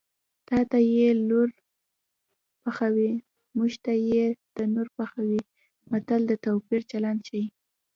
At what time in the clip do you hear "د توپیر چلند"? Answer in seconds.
6.27-7.19